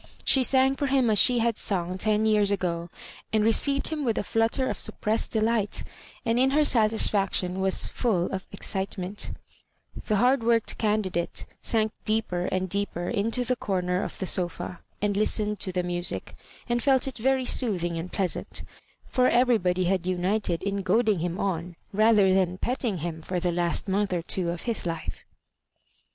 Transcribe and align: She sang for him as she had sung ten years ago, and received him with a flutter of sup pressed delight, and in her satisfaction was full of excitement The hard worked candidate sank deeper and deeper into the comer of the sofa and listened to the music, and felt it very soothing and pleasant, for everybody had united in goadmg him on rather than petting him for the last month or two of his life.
She 0.25 0.43
sang 0.43 0.75
for 0.75 0.87
him 0.87 1.11
as 1.11 1.19
she 1.19 1.37
had 1.45 1.59
sung 1.59 1.95
ten 1.99 2.25
years 2.25 2.49
ago, 2.49 2.89
and 3.31 3.43
received 3.43 3.89
him 3.89 4.03
with 4.03 4.17
a 4.17 4.23
flutter 4.23 4.67
of 4.67 4.79
sup 4.79 4.99
pressed 4.99 5.29
delight, 5.31 5.83
and 6.25 6.39
in 6.39 6.49
her 6.49 6.65
satisfaction 6.65 7.59
was 7.59 7.85
full 7.85 8.25
of 8.31 8.47
excitement 8.51 9.29
The 10.07 10.15
hard 10.15 10.41
worked 10.43 10.79
candidate 10.79 11.45
sank 11.61 11.91
deeper 12.03 12.45
and 12.45 12.67
deeper 12.67 13.09
into 13.11 13.45
the 13.45 13.55
comer 13.55 14.01
of 14.03 14.17
the 14.17 14.25
sofa 14.25 14.79
and 15.03 15.15
listened 15.15 15.59
to 15.59 15.71
the 15.71 15.83
music, 15.83 16.35
and 16.67 16.81
felt 16.81 17.07
it 17.07 17.19
very 17.19 17.45
soothing 17.45 17.95
and 17.99 18.11
pleasant, 18.11 18.63
for 19.07 19.29
everybody 19.29 19.83
had 19.83 20.07
united 20.07 20.63
in 20.63 20.83
goadmg 20.83 21.19
him 21.19 21.39
on 21.39 21.75
rather 21.93 22.33
than 22.33 22.57
petting 22.57 22.97
him 23.05 23.21
for 23.21 23.39
the 23.39 23.51
last 23.51 23.87
month 23.87 24.13
or 24.13 24.23
two 24.23 24.49
of 24.49 24.63
his 24.63 24.83
life. 24.87 25.25